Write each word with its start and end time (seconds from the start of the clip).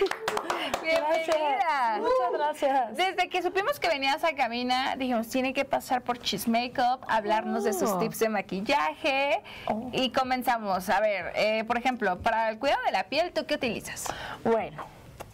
Bienvenida. 0.82 1.98
Muchas 1.98 2.32
gracias. 2.32 2.96
Desde 2.96 3.28
que 3.28 3.42
supimos 3.42 3.78
que 3.78 3.88
venías 3.88 4.24
a 4.24 4.34
cabina, 4.34 4.96
dijimos, 4.96 5.28
tiene 5.28 5.52
que 5.52 5.64
pasar 5.64 6.02
por 6.02 6.18
Chismakeup, 6.18 7.02
hablarnos 7.08 7.64
de 7.64 7.72
sus 7.72 7.90
Oh. 7.90 7.98
tips 7.98 8.18
de 8.20 8.28
maquillaje. 8.28 9.42
Oh. 9.66 9.88
Y 9.92 10.10
comenzamos. 10.12 10.88
A 10.88 11.00
ver, 11.00 11.32
eh, 11.34 11.64
por 11.64 11.78
ejemplo, 11.78 12.18
para 12.20 12.50
el 12.50 12.58
cuidado 12.58 12.82
de 12.84 12.92
la 12.92 13.04
piel, 13.04 13.32
¿tú 13.32 13.44
qué 13.46 13.54
utilizas? 13.54 14.06
Bueno, 14.44 14.84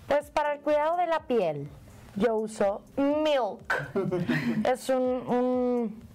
pues 0.09 0.31
para 0.31 0.55
el 0.55 0.61
cuidado 0.61 0.97
de 0.97 1.07
la 1.07 1.21
piel, 1.21 1.69
yo 2.17 2.37
uso 2.37 2.83
Milk. 2.97 3.91
es 4.65 4.89
un, 4.89 5.03
un- 5.03 6.07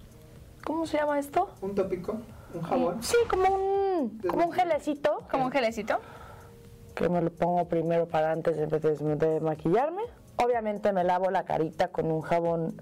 ¿Cómo 0.64 0.86
se 0.86 0.96
llama 0.98 1.18
esto? 1.18 1.50
¿Un 1.60 1.74
tópico? 1.74 2.18
¿Un 2.54 2.62
jabón? 2.62 3.02
Sí, 3.02 3.16
como 3.28 3.48
un, 3.48 4.18
como 4.28 4.46
un 4.46 4.52
gelecito 4.52 5.22
¿Como 5.30 5.46
un 5.46 5.50
gelecito? 5.50 6.00
Que 6.94 7.08
me 7.08 7.20
lo 7.20 7.30
pongo 7.30 7.64
primero 7.66 8.06
para 8.06 8.32
antes 8.32 8.56
de, 8.56 8.66
de- 8.66 9.16
de 9.16 9.40
maquillarme. 9.40 10.02
Obviamente 10.36 10.92
me 10.92 11.04
lavo 11.04 11.30
la 11.30 11.44
carita 11.44 11.88
con 11.88 12.10
un 12.10 12.20
jabón 12.22 12.74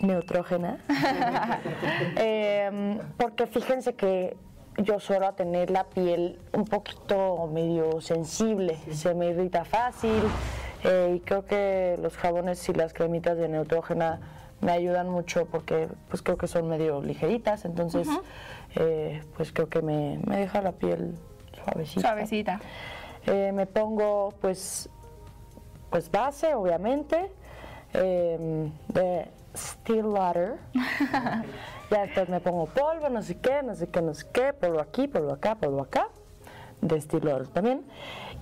neutrógena. 0.00 0.78
Em, 2.16 2.98
porque 3.16 3.46
fíjense 3.46 3.94
que 3.94 4.36
yo 4.78 4.98
suelo 5.00 5.32
tener 5.34 5.70
la 5.70 5.84
piel 5.84 6.38
un 6.52 6.64
poquito 6.64 7.46
medio 7.52 8.00
sensible, 8.00 8.76
se 8.92 9.14
me 9.14 9.28
irrita 9.28 9.64
fácil 9.64 10.22
eh, 10.82 11.14
y 11.16 11.20
creo 11.20 11.44
que 11.44 11.96
los 12.02 12.16
jabones 12.16 12.68
y 12.68 12.72
las 12.74 12.92
cremitas 12.92 13.36
de 13.38 13.48
neutrógena 13.48 14.20
me 14.60 14.72
ayudan 14.72 15.08
mucho 15.08 15.46
porque 15.46 15.88
pues 16.08 16.22
creo 16.22 16.36
que 16.36 16.48
son 16.48 16.68
medio 16.68 17.00
ligeritas, 17.02 17.64
entonces 17.64 18.08
eh, 18.76 19.22
pues 19.36 19.52
creo 19.52 19.68
que 19.68 19.80
me, 19.82 20.18
me 20.26 20.38
deja 20.38 20.60
la 20.60 20.72
piel 20.72 21.14
suavecita. 21.54 22.00
Suavecita. 22.00 22.60
Eh, 23.26 23.52
me 23.52 23.66
pongo 23.66 24.34
pues 24.40 24.88
pues 25.90 26.10
base 26.10 26.54
obviamente 26.54 27.30
eh, 27.94 28.70
de 28.88 29.30
Still 29.56 30.12
Lauder 30.12 30.58
ya 31.90 32.00
después 32.02 32.28
me 32.28 32.40
pongo 32.40 32.66
polvo 32.66 33.08
no 33.08 33.22
sé 33.22 33.38
qué 33.38 33.62
no 33.62 33.74
sé 33.74 33.88
qué 33.88 34.02
no 34.02 34.12
sé 34.12 34.26
qué 34.32 34.52
polvo 34.52 34.80
aquí 34.80 35.08
polvo 35.08 35.32
acá 35.32 35.54
polvo 35.54 35.82
acá 35.82 36.08
de 36.80 37.00
Still 37.00 37.24
Lauder 37.24 37.48
también 37.48 37.84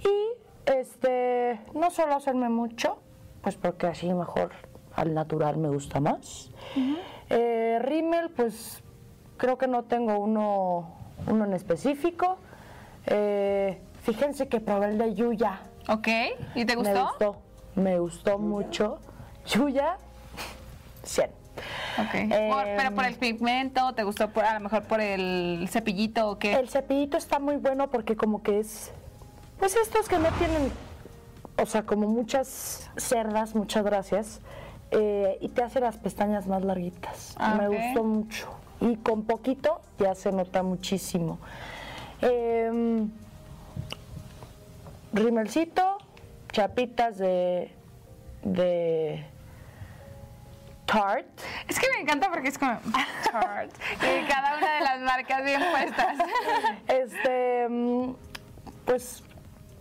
y 0.00 0.70
este 0.70 1.60
no 1.74 1.90
suelo 1.90 2.16
hacerme 2.16 2.48
mucho 2.48 2.98
pues 3.42 3.56
porque 3.56 3.86
así 3.86 4.12
mejor 4.12 4.50
al 4.94 5.14
natural 5.14 5.58
me 5.58 5.68
gusta 5.68 6.00
más 6.00 6.50
Eh, 7.30 7.78
rímel 7.80 8.30
pues 8.30 8.83
creo 9.36 9.56
que 9.56 9.66
no 9.66 9.84
tengo 9.84 10.18
uno 10.18 10.96
uno 11.27 11.44
en 11.44 11.52
específico 11.52 12.38
eh, 13.06 13.81
fíjense 14.03 14.48
que 14.48 14.61
probé 14.61 14.89
el 14.89 14.98
de 14.98 15.14
Yuya. 15.14 15.61
¿Ok? 15.89 16.08
¿Y 16.55 16.64
te 16.64 16.75
gustó? 16.77 16.92
Me 16.95 17.03
gustó, 17.03 17.36
me 17.75 17.98
gustó 17.98 18.39
mucho. 18.39 18.98
Yuya, 19.47 19.97
100. 21.03 21.30
Ok. 21.98 22.14
Eh, 22.14 22.48
Por- 22.50 22.64
pero 22.64 22.95
por 22.95 23.05
el 23.05 23.17
pigmento, 23.17 23.92
¿te 23.95 24.05
gustó 24.05 24.30
por, 24.30 24.45
a 24.45 24.55
lo 24.55 24.61
mejor 24.61 24.85
por 24.85 25.01
el 25.01 25.68
cepillito 25.70 26.30
o 26.30 26.39
qué? 26.39 26.55
El 26.55 26.68
cepillito 26.68 27.17
está 27.17 27.39
muy 27.39 27.57
bueno 27.57 27.90
porque 27.90 28.17
como 28.17 28.42
que 28.42 28.61
es, 28.61 28.92
pues 29.58 29.77
estos 29.77 30.08
que 30.08 30.19
no 30.19 30.29
tienen, 30.39 30.70
o 31.61 31.67
sea, 31.67 31.83
como 31.83 32.07
muchas 32.08 32.89
cerdas, 32.96 33.55
muchas 33.55 33.84
gracias, 33.84 34.40
eh, 34.92 35.36
y 35.40 35.48
te 35.48 35.63
hace 35.63 35.80
las 35.80 35.98
pestañas 35.98 36.46
más 36.46 36.63
larguitas. 36.63 37.34
Ah, 37.39 37.55
Me 37.58 37.69
gustó 37.69 38.05
mucho. 38.05 38.48
Y 38.80 38.96
con 38.96 39.24
poquito 39.24 39.80
ya 39.98 40.14
se 40.14 40.33
nota 40.33 40.63
muchísimo. 40.63 41.39
Em, 42.22 43.10
rimelcito, 45.12 45.98
chapitas 46.52 47.18
de, 47.18 47.70
de 48.44 49.27
Tarte. 50.86 51.42
Es 51.68 51.78
que 51.80 51.86
me 51.90 52.02
encanta 52.02 52.30
porque 52.30 52.48
es 52.48 52.58
como 52.58 52.78
Tarte. 53.30 53.74
y 54.22 54.27
cada 54.27 54.56
una 54.56 54.74
de 54.74 54.80
las 54.80 55.00
marcas 55.00 55.44
bien 55.44 55.62
puestas. 55.70 56.16
Este, 56.86 57.68
mm, 57.68 58.12
pues, 58.86 59.24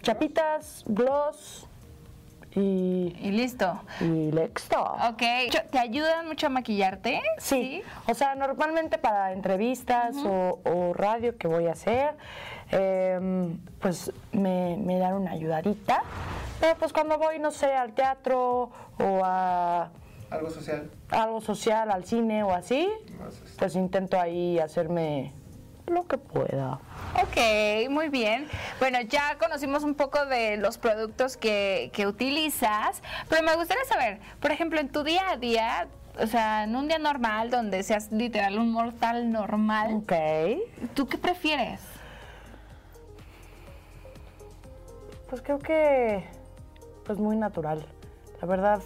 chapitas, 0.02 0.84
gloss 0.88 1.68
y, 2.56 3.16
y 3.20 3.32
listo. 3.32 3.80
y 4.02 4.32
Lexto. 4.32 4.82
Ok. 5.10 5.24
¿Te 5.72 5.80
ayudan 5.80 6.28
mucho 6.28 6.48
a 6.48 6.50
maquillarte? 6.50 7.22
Sí, 7.38 7.82
o 8.08 8.14
sea, 8.14 8.36
normalmente 8.36 8.98
para 8.98 9.32
entrevistas 9.34 10.16
o, 10.26 10.60
o 10.66 10.94
radio 10.94 11.38
que 11.38 11.48
voy 11.48 11.68
a 11.68 11.72
hacer, 11.72 12.16
em, 12.72 13.58
pues 13.80 14.12
me, 14.32 14.78
me 14.78 14.98
dan 15.00 15.14
una 15.14 15.32
ayudadita. 15.32 16.04
Pero 16.60 16.76
pues 16.78 16.94
cuando 16.94 17.18
voy, 17.18 17.40
no 17.40 17.52
sé, 17.52 17.74
al 17.74 17.94
teatro 17.94 18.70
o 19.00 19.22
a 19.24 19.90
Algo 20.30 20.50
social. 20.50 20.90
algo 21.10 21.42
social, 21.42 21.90
al 21.90 22.06
cine 22.06 22.44
o 22.44 22.54
así, 22.54 22.88
Haces. 23.28 23.56
pues 23.58 23.76
intento 23.76 24.20
ahí 24.20 24.60
hacerme 24.60 25.34
lo 25.88 26.06
que 26.08 26.18
pueda. 26.18 26.80
Ok, 27.16 27.90
muy 27.90 28.08
bien. 28.10 28.48
Bueno, 28.80 29.02
ya 29.02 29.38
conocimos 29.38 29.84
un 29.84 29.96
poco 29.96 30.26
de 30.26 30.58
los 30.58 30.78
productos 30.78 31.36
que, 31.36 31.90
que 31.94 32.08
utilizas, 32.08 33.02
pero 33.30 33.44
me 33.44 33.56
gustaría 33.56 33.84
saber, 33.86 34.20
por 34.40 34.52
ejemplo, 34.52 34.80
en 34.80 34.90
tu 34.90 35.04
día 35.04 35.30
a 35.30 35.38
día, 35.38 35.88
o 36.20 36.28
sea, 36.28 36.64
en 36.64 36.76
un 36.76 36.88
día 36.88 37.00
normal, 37.00 37.50
donde 37.50 37.84
seas 37.84 38.12
literal 38.12 38.58
un 38.58 38.72
mortal 38.72 39.32
normal, 39.32 39.96
Ok. 39.96 40.14
¿tú 40.94 41.08
qué 41.08 41.18
prefieres? 41.18 41.82
Pues 45.30 45.42
creo 45.42 45.60
que 45.60 46.24
pues 47.06 47.18
muy 47.20 47.36
natural. 47.36 47.86
La 48.42 48.48
verdad, 48.48 48.82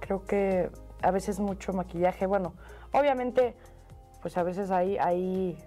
creo 0.00 0.24
que 0.24 0.70
a 1.02 1.10
veces 1.10 1.40
mucho 1.40 1.72
maquillaje, 1.72 2.26
bueno, 2.26 2.54
obviamente 2.92 3.54
pues 4.22 4.36
a 4.36 4.42
veces 4.42 4.70
hay 4.70 4.98
hay 4.98 5.58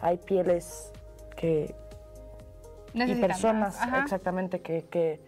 hay 0.00 0.16
pieles 0.18 0.92
que 1.42 1.74
y 2.94 3.14
personas 3.16 3.78
exactamente 4.02 4.60
que, 4.60 4.84
que, 4.84 5.20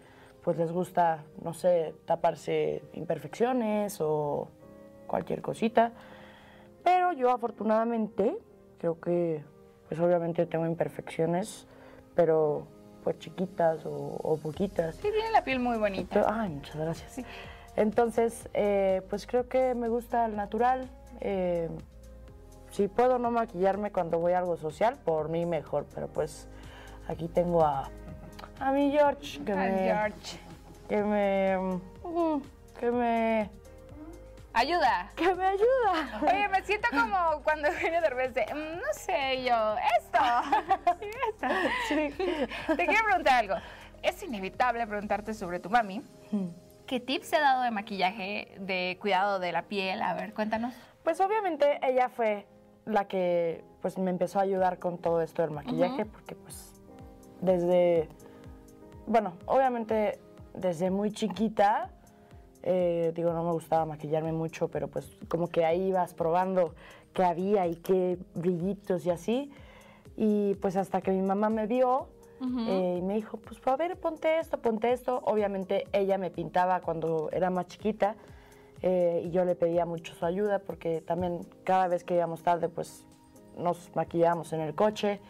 pues 0.42 0.56
les 0.56 0.70
gusta, 0.70 1.24
no 1.42 1.54
sé, 1.54 1.94
taparse 2.04 2.82
imperfecciones 2.92 3.98
o 4.00 4.48
cualquier 5.06 5.42
cosita. 5.42 5.92
Pero 6.84 7.12
yo 7.12 7.30
afortunadamente 7.30 8.36
creo 8.78 9.00
que 9.00 9.42
pues 9.88 9.98
obviamente 10.00 10.46
tengo 10.46 10.66
imperfecciones, 10.66 11.66
pero 12.14 12.66
pues 13.02 13.18
chiquitas 13.18 13.84
o, 13.86 13.90
o 14.22 14.36
poquitas. 14.36 14.94
Sí, 14.96 15.08
tiene 15.10 15.30
la 15.32 15.42
piel 15.42 15.60
muy 15.60 15.78
bonita. 15.78 16.24
Ay, 16.28 16.50
muchas 16.50 16.76
gracias. 16.76 17.26
Entonces, 17.76 18.48
eh, 18.54 19.02
pues 19.10 19.26
creo 19.26 19.48
que 19.48 19.74
me 19.74 19.88
gusta 19.88 20.26
el 20.26 20.36
natural. 20.36 20.88
eh, 21.20 21.68
si 22.74 22.88
puedo 22.88 23.20
no 23.20 23.30
maquillarme 23.30 23.92
cuando 23.92 24.18
voy 24.18 24.32
a 24.32 24.38
algo 24.38 24.56
social, 24.56 24.96
por 25.04 25.28
mí 25.28 25.46
mejor. 25.46 25.86
Pero 25.94 26.08
pues 26.08 26.48
aquí 27.06 27.28
tengo 27.28 27.64
a, 27.64 27.88
a 28.58 28.72
mi 28.72 28.90
George 28.90 29.44
que 29.44 29.52
Ay, 29.52 29.70
me, 29.72 29.78
George. 29.84 30.38
que 30.88 31.02
me, 31.04 31.80
que 32.80 32.90
me, 32.90 33.50
Ayuda. 34.52 35.10
que 35.14 35.34
me 35.34 35.44
ayuda. 35.46 36.20
Oye, 36.22 36.48
me 36.48 36.62
siento 36.64 36.88
como 36.90 37.42
cuando 37.44 37.68
viene 37.80 38.00
de 38.00 38.10
repente, 38.10 38.46
"Mm, 38.52 38.76
no 38.76 38.92
sé, 38.92 39.44
yo, 39.44 39.76
esto, 40.00 40.18
esto. 41.30 42.74
Te 42.76 42.86
quiero 42.86 43.04
preguntar 43.04 43.34
algo. 43.34 43.54
Es 44.02 44.20
inevitable 44.22 44.84
preguntarte 44.86 45.32
sobre 45.32 45.60
tu 45.60 45.70
mami. 45.70 46.02
¿Qué 46.86 46.98
tips 47.00 47.30
te 47.30 47.36
ha 47.36 47.40
dado 47.40 47.62
de 47.62 47.70
maquillaje, 47.70 48.54
de 48.58 48.98
cuidado 49.00 49.38
de 49.38 49.52
la 49.52 49.62
piel? 49.62 50.02
A 50.02 50.12
ver, 50.14 50.34
cuéntanos. 50.34 50.74
Pues 51.02 51.20
obviamente 51.20 51.78
ella 51.82 52.08
fue 52.10 52.46
la 52.86 53.06
que 53.06 53.64
pues 53.80 53.98
me 53.98 54.10
empezó 54.10 54.38
a 54.38 54.42
ayudar 54.42 54.78
con 54.78 54.98
todo 54.98 55.20
esto 55.20 55.42
del 55.42 55.50
maquillaje 55.50 56.04
porque 56.06 56.34
pues 56.34 56.80
desde 57.40 58.08
bueno, 59.06 59.34
obviamente 59.46 60.18
desde 60.54 60.90
muy 60.90 61.12
chiquita 61.12 61.90
eh, 62.62 63.12
digo 63.14 63.32
no 63.32 63.44
me 63.44 63.52
gustaba 63.52 63.84
maquillarme 63.84 64.32
mucho, 64.32 64.68
pero 64.68 64.88
pues 64.88 65.18
como 65.28 65.48
que 65.48 65.64
ahí 65.66 65.88
ibas 65.88 66.14
probando 66.14 66.74
qué 67.12 67.24
había 67.24 67.66
y 67.66 67.76
qué 67.76 68.18
brillitos 68.34 69.04
y 69.06 69.10
así. 69.10 69.50
Y 70.16 70.54
pues 70.56 70.76
hasta 70.76 71.00
que 71.00 71.10
mi 71.10 71.22
mamá 71.22 71.50
me 71.50 71.66
vio 71.66 72.08
eh, 72.68 72.96
y 72.98 73.02
me 73.02 73.14
dijo, 73.14 73.38
pues 73.38 73.58
a 73.66 73.76
ver, 73.76 73.96
ponte 73.98 74.38
esto, 74.38 74.58
ponte 74.58 74.92
esto. 74.92 75.20
Obviamente 75.24 75.86
ella 75.92 76.18
me 76.18 76.30
pintaba 76.30 76.80
cuando 76.80 77.30
era 77.32 77.50
más 77.50 77.66
chiquita 77.66 78.16
eh, 78.86 79.22
y 79.24 79.30
yo 79.30 79.46
le 79.46 79.54
pedía 79.54 79.86
mucho 79.86 80.14
su 80.14 80.26
ayuda 80.26 80.58
porque 80.58 81.00
también 81.00 81.40
cada 81.64 81.88
vez 81.88 82.04
que 82.04 82.16
íbamos 82.16 82.42
tarde, 82.42 82.68
pues 82.68 83.06
nos 83.56 83.90
maquillábamos 83.96 84.52
en 84.52 84.60
el 84.60 84.74
coche 84.74 85.22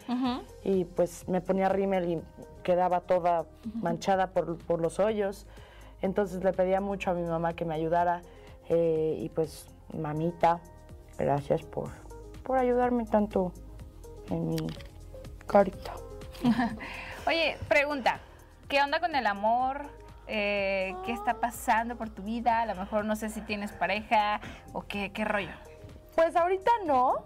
y 0.65 0.83
pues 0.83 1.25
me 1.29 1.39
ponía 1.39 1.69
rímel 1.69 2.09
y 2.09 2.21
quedaba 2.63 2.99
toda 2.99 3.45
manchada 3.75 4.31
por, 4.31 4.57
por 4.57 4.81
los 4.81 4.99
hoyos. 4.99 5.47
Entonces 6.01 6.43
le 6.43 6.51
pedía 6.51 6.81
mucho 6.81 7.11
a 7.11 7.13
mi 7.13 7.23
mamá 7.23 7.53
que 7.53 7.63
me 7.63 7.75
ayudara 7.75 8.23
eh, 8.67 9.19
y 9.21 9.29
pues 9.29 9.67
mamita, 9.97 10.59
gracias 11.17 11.63
por, 11.63 11.91
por 12.43 12.57
ayudarme 12.57 13.05
tanto 13.05 13.53
en 14.31 14.49
mi 14.49 14.67
carita. 15.47 15.93
Oye, 17.25 17.55
pregunta, 17.69 18.19
¿qué 18.67 18.81
onda 18.81 18.99
con 18.99 19.15
el 19.15 19.25
amor? 19.25 19.85
Eh, 20.27 20.95
¿Qué 21.05 21.11
está 21.11 21.35
pasando 21.35 21.95
por 21.95 22.09
tu 22.09 22.23
vida? 22.23 22.61
A 22.61 22.65
lo 22.65 22.75
mejor 22.75 23.05
no 23.05 23.15
sé 23.15 23.29
si 23.29 23.41
tienes 23.41 23.71
pareja 23.71 24.39
o 24.73 24.81
qué, 24.81 25.11
qué 25.11 25.23
rollo. 25.25 25.53
Pues 26.15 26.35
ahorita 26.35 26.71
no. 26.85 27.25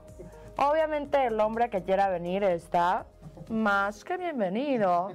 Obviamente 0.57 1.25
el 1.25 1.39
hombre 1.39 1.69
que 1.69 1.81
quiera 1.83 2.09
venir 2.09 2.43
está 2.43 3.05
más 3.49 4.03
que 4.03 4.17
bienvenido. 4.17 5.11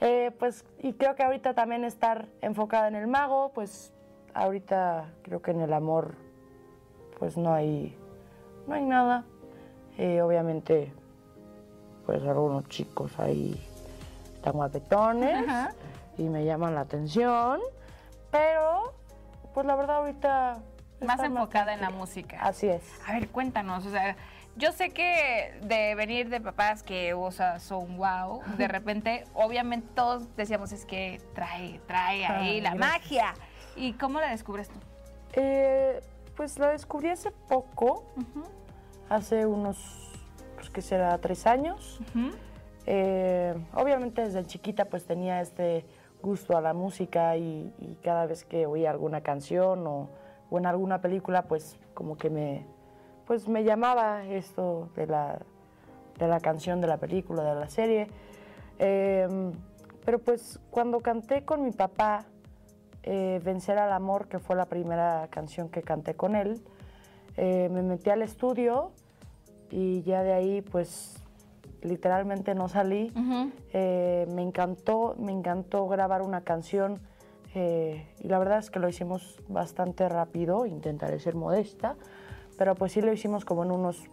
Eh, 0.00 0.30
pues 0.38 0.64
y 0.80 0.92
creo 0.92 1.14
que 1.14 1.22
ahorita 1.22 1.54
también 1.54 1.84
estar 1.84 2.28
enfocada 2.40 2.88
en 2.88 2.94
el 2.94 3.06
mago, 3.06 3.50
pues 3.54 3.92
ahorita 4.34 5.06
creo 5.22 5.42
que 5.42 5.50
en 5.50 5.60
el 5.60 5.72
amor 5.72 6.14
pues 7.18 7.36
no 7.36 7.52
hay 7.52 7.96
no 8.66 8.74
hay 8.74 8.84
nada. 8.84 9.24
Eh, 9.96 10.20
obviamente 10.22 10.92
pues 12.06 12.22
algunos 12.22 12.68
chicos 12.68 13.18
ahí 13.18 13.60
están 14.34 14.52
guapetones 14.52 15.48
Ajá. 15.48 15.72
Y 16.18 16.24
me 16.24 16.44
llaman 16.44 16.74
la 16.74 16.82
atención, 16.82 17.60
pero 18.30 18.92
pues 19.54 19.66
la 19.66 19.76
verdad 19.76 19.96
ahorita 19.96 20.58
Más 21.00 21.20
enfocada 21.22 21.72
en 21.72 21.80
la 21.80 21.90
música. 21.90 22.38
Así 22.42 22.68
es. 22.68 22.82
A 23.06 23.12
ver, 23.12 23.28
cuéntanos, 23.28 23.86
o 23.86 23.90
sea, 23.90 24.16
yo 24.56 24.72
sé 24.72 24.90
que 24.90 25.54
de 25.62 25.94
venir 25.94 26.28
de 26.28 26.40
papás 26.40 26.82
que, 26.82 27.14
o 27.14 27.30
sea, 27.30 27.60
son 27.60 27.96
wow, 27.96 28.42
de 28.56 28.66
repente, 28.68 29.24
obviamente 29.34 29.88
todos 29.94 30.34
decíamos, 30.36 30.72
es 30.72 30.84
que 30.84 31.20
trae, 31.34 31.80
trae 31.86 32.26
ahí 32.26 32.48
Ay, 32.48 32.60
la 32.60 32.74
gracias. 32.74 33.00
magia. 33.00 33.34
¿Y 33.76 33.92
cómo 33.92 34.20
la 34.20 34.30
descubres 34.30 34.68
tú? 34.68 34.78
Eh, 35.34 36.00
pues 36.36 36.58
la 36.58 36.70
descubrí 36.70 37.08
hace 37.10 37.30
poco, 37.30 38.04
hace 39.08 39.46
unos, 39.46 40.10
pues 40.56 40.68
que 40.70 40.82
será, 40.82 41.16
tres 41.18 41.46
años. 41.46 42.00
Eh, 42.86 43.54
obviamente 43.74 44.22
desde 44.22 44.44
chiquita 44.46 44.86
pues 44.86 45.04
tenía 45.04 45.40
este 45.40 45.84
gusto 46.22 46.56
a 46.56 46.60
la 46.60 46.74
música 46.74 47.36
y, 47.36 47.72
y 47.78 47.96
cada 48.02 48.26
vez 48.26 48.44
que 48.44 48.66
oía 48.66 48.90
alguna 48.90 49.20
canción 49.22 49.86
o, 49.86 50.08
o 50.50 50.58
en 50.58 50.66
alguna 50.66 51.00
película 51.00 51.42
pues 51.42 51.78
como 51.94 52.16
que 52.16 52.30
me, 52.30 52.66
pues 53.26 53.48
me 53.48 53.64
llamaba 53.64 54.24
esto 54.24 54.88
de 54.96 55.06
la, 55.06 55.38
de 56.18 56.28
la 56.28 56.40
canción, 56.40 56.80
de 56.80 56.86
la 56.86 56.96
película, 56.96 57.42
de 57.42 57.54
la 57.54 57.68
serie. 57.68 58.08
Eh, 58.78 59.52
pero 60.04 60.18
pues 60.18 60.58
cuando 60.70 61.00
canté 61.00 61.44
con 61.44 61.62
mi 61.62 61.70
papá 61.70 62.24
eh, 63.02 63.40
Vencer 63.44 63.78
al 63.78 63.92
Amor, 63.92 64.28
que 64.28 64.38
fue 64.38 64.56
la 64.56 64.66
primera 64.66 65.28
canción 65.30 65.68
que 65.68 65.82
canté 65.82 66.14
con 66.14 66.34
él, 66.34 66.62
eh, 67.36 67.68
me 67.70 67.82
metí 67.82 68.10
al 68.10 68.22
estudio 68.22 68.92
y 69.70 70.02
ya 70.02 70.22
de 70.22 70.32
ahí 70.32 70.62
pues 70.62 71.17
literalmente 71.82 72.54
no 72.54 72.68
salí. 72.68 73.12
Eh, 73.72 74.26
me 74.30 74.42
encantó, 74.42 75.14
me 75.18 75.32
encantó 75.32 75.86
grabar 75.88 76.22
una 76.22 76.42
canción 76.42 77.00
eh, 77.54 78.06
y 78.20 78.28
la 78.28 78.38
verdad 78.38 78.58
es 78.58 78.70
que 78.70 78.78
lo 78.78 78.88
hicimos 78.88 79.40
bastante 79.48 80.08
rápido, 80.08 80.66
intentaré 80.66 81.18
ser 81.18 81.34
modesta, 81.34 81.96
pero 82.56 82.74
pues 82.74 82.92
sí 82.92 83.00
lo 83.00 83.12
hicimos 83.12 83.44
como 83.44 83.64
en 83.64 83.70
unos 83.70 84.04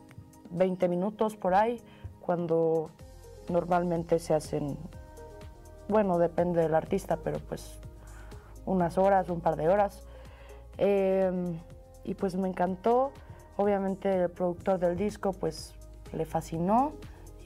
20 0.51 0.87
minutos 0.87 1.35
por 1.35 1.53
ahí, 1.53 1.81
cuando 2.21 2.89
normalmente 3.49 4.19
se 4.19 4.33
hacen, 4.33 4.77
bueno, 5.89 6.17
depende 6.17 6.61
del 6.61 6.75
artista, 6.75 7.17
pero 7.17 7.39
pues 7.39 7.79
unas 8.65 8.97
horas, 8.97 9.29
un 9.29 9.41
par 9.41 9.55
de 9.57 9.67
horas. 9.67 10.03
Eh, 10.77 11.31
y 12.03 12.13
pues 12.15 12.35
me 12.35 12.47
encantó, 12.47 13.11
obviamente 13.57 14.23
el 14.23 14.29
productor 14.29 14.79
del 14.79 14.95
disco 14.95 15.33
pues 15.33 15.73
le 16.13 16.25
fascinó 16.25 16.93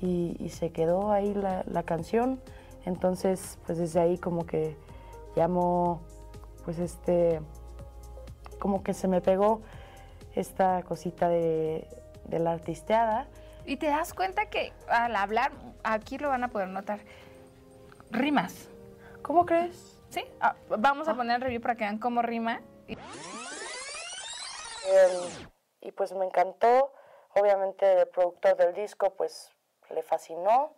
y, 0.02 0.36
y 0.40 0.50
se 0.50 0.72
quedó 0.72 1.12
ahí 1.12 1.34
la, 1.34 1.64
la 1.68 1.84
canción. 1.84 2.42
Entonces, 2.86 3.58
pues 3.66 3.78
desde 3.78 4.00
ahí 4.00 4.18
como 4.18 4.46
que 4.46 4.76
llamó, 5.36 6.02
pues 6.66 6.80
este, 6.80 7.42
como 8.60 8.84
que 8.84 8.94
se 8.94 9.08
me 9.08 9.22
pegó 9.22 9.62
esta 10.36 10.82
cosita 10.84 11.28
de, 11.30 11.88
de 12.26 12.40
la 12.40 12.52
artisteada. 12.52 13.28
Y 13.66 13.78
te 13.78 13.88
das 13.88 14.14
cuenta 14.14 14.48
que 14.50 14.74
al 14.88 15.16
hablar, 15.16 15.52
aquí 15.84 16.18
lo 16.18 16.30
van 16.30 16.44
a 16.44 16.48
poder 16.48 16.70
notar, 16.70 17.00
rimas. 18.12 18.70
¿Cómo 19.22 19.46
crees? 19.46 20.02
¿Sí? 20.10 20.24
Ah, 20.40 20.56
vamos 20.80 21.08
a 21.08 21.14
poner 21.16 21.36
el 21.36 21.42
review 21.42 21.62
para 21.62 21.76
que 21.76 21.84
vean 21.84 22.00
cómo 22.00 22.22
rima. 22.22 22.62
Y- 22.88 22.94
Eh, 24.92 25.46
y 25.82 25.92
pues 25.92 26.14
me 26.14 26.26
encantó, 26.26 26.92
obviamente 27.36 28.02
el 28.02 28.08
productor 28.08 28.56
del 28.58 28.74
disco 28.74 29.14
pues 29.16 29.52
le 29.94 30.04
fascinó 30.04 30.72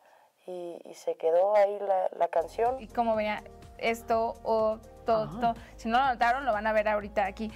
y, 0.47 0.79
y 0.85 0.93
se 0.95 1.15
quedó 1.15 1.55
ahí 1.55 1.77
la, 1.79 2.09
la 2.17 2.27
canción. 2.27 2.75
y 2.79 2.87
como 2.87 3.15
vean 3.15 3.43
esto 3.77 4.35
o 4.43 4.77
todo, 5.05 5.27
todo. 5.39 5.53
Si 5.75 5.89
no 5.89 5.97
lo 5.99 6.07
notaron, 6.07 6.45
lo 6.45 6.53
van 6.53 6.67
a 6.67 6.73
ver 6.73 6.87
ahorita 6.87 7.25
aquí. 7.25 7.51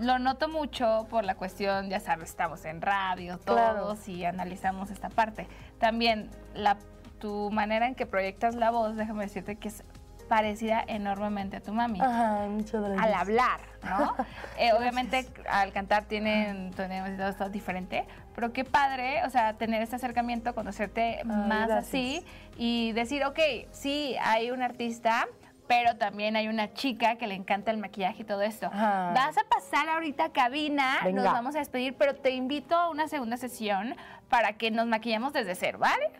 Lo 0.00 0.18
noto 0.18 0.48
mucho 0.48 1.06
por 1.10 1.22
la 1.24 1.34
cuestión, 1.34 1.90
ya 1.90 2.00
sabes, 2.00 2.30
estamos 2.30 2.64
en 2.64 2.80
radio 2.80 3.38
todos 3.38 3.60
Claro. 3.60 3.94
y 4.06 4.24
analizamos 4.24 4.90
esta 4.90 5.08
parte. 5.10 5.46
También 5.78 6.30
la, 6.54 6.78
tu 7.20 7.50
manera 7.50 7.86
en 7.86 7.94
que 7.94 8.06
proyectas 8.06 8.54
la 8.54 8.70
voz, 8.70 8.96
déjame 8.96 9.24
decirte 9.24 9.56
que 9.56 9.68
es 9.68 9.84
parecida 10.32 10.82
enormemente 10.86 11.58
a 11.58 11.60
tu 11.60 11.74
mami. 11.74 12.00
Ajá, 12.00 12.46
muchas 12.48 12.80
gracias. 12.80 13.04
Al 13.04 13.12
hablar, 13.12 13.60
¿no? 13.84 14.16
Eh, 14.58 14.72
obviamente 14.72 15.26
al 15.48 15.72
cantar 15.72 16.04
tienen 16.04 16.68
y 16.68 17.36
todo 17.36 17.50
diferente, 17.50 18.06
pero 18.34 18.50
qué 18.52 18.64
padre, 18.64 19.24
o 19.26 19.30
sea, 19.30 19.54
tener 19.54 19.82
este 19.82 19.96
acercamiento, 19.96 20.54
conocerte 20.54 21.22
más 21.24 21.68
gracias. 21.68 21.88
así 21.88 22.24
y 22.56 22.92
decir, 22.92 23.24
ok, 23.24 23.38
sí, 23.72 24.16
hay 24.22 24.50
un 24.52 24.62
artista, 24.62 25.26
pero 25.66 25.96
también 25.96 26.34
hay 26.36 26.48
una 26.48 26.72
chica 26.72 27.16
que 27.16 27.26
le 27.26 27.34
encanta 27.34 27.70
el 27.70 27.76
maquillaje 27.76 28.22
y 28.22 28.24
todo 28.24 28.40
esto. 28.40 28.68
Ajá. 28.72 29.12
Vas 29.14 29.36
a 29.36 29.44
pasar 29.44 29.86
ahorita 29.90 30.26
a 30.26 30.32
cabina, 30.32 31.00
Venga. 31.04 31.24
nos 31.24 31.32
vamos 31.32 31.56
a 31.56 31.58
despedir, 31.58 31.94
pero 31.98 32.14
te 32.14 32.30
invito 32.30 32.74
a 32.74 32.88
una 32.88 33.06
segunda 33.06 33.36
sesión 33.36 33.96
para 34.30 34.54
que 34.54 34.70
nos 34.70 34.86
maquillemos 34.86 35.34
desde 35.34 35.54
cero, 35.56 35.78
¿vale? 35.78 36.10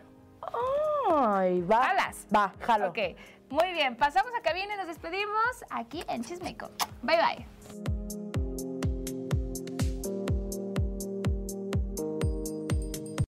Ay, 1.09 1.61
va. 1.61 1.83
¿Jalas? 1.83 2.27
Va, 2.35 2.53
jalo. 2.59 2.89
Ok, 2.89 2.99
muy 3.53 3.71
bien, 3.71 3.95
pasamos 3.95 4.31
a 4.35 4.41
cabina 4.41 4.73
y 4.73 4.77
nos 4.77 4.87
despedimos 4.87 5.63
aquí 5.69 6.03
en 6.07 6.23
Chismeco. 6.23 6.71
Bye 7.03 7.17
bye. 7.17 7.52